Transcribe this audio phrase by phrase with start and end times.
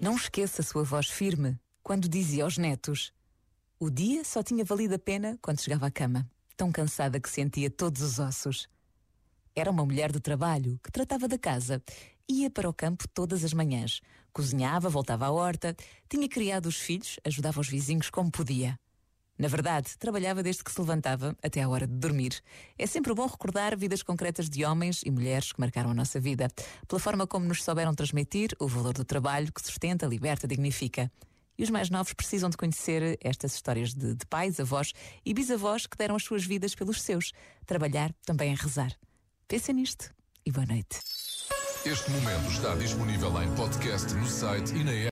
[0.00, 3.12] Não esqueça a sua voz firme quando dizia aos netos:
[3.78, 6.26] O dia só tinha valido a pena quando chegava à cama,
[6.56, 8.66] tão cansada que sentia todos os ossos.
[9.54, 11.82] Era uma mulher do trabalho que tratava da casa.
[12.26, 14.00] Ia para o campo todas as manhãs.
[14.32, 15.76] Cozinhava, voltava à horta,
[16.08, 18.80] tinha criado os filhos, ajudava os vizinhos como podia.
[19.38, 22.42] Na verdade, trabalhava desde que se levantava até à hora de dormir.
[22.76, 26.48] É sempre bom recordar vidas concretas de homens e mulheres que marcaram a nossa vida,
[26.88, 31.10] pela forma como nos souberam transmitir o valor do trabalho que sustenta, liberta, dignifica.
[31.56, 34.92] E os mais novos precisam de conhecer estas histórias de, de pais, avós
[35.24, 37.32] e bisavós que deram as suas vidas pelos seus.
[37.64, 38.92] Trabalhar também é rezar.
[39.46, 40.12] Pense nisto
[40.44, 40.98] e boa noite.
[41.84, 45.06] Este momento está disponível em podcast no site e na app.